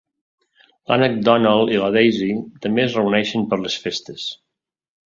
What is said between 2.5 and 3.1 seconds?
també es